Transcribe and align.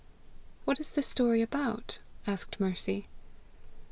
"What 0.65 0.79
is 0.79 0.93
the 0.93 1.03
story 1.03 1.43
about?" 1.43 1.99
asked 2.25 2.59
Mercy. 2.59 3.07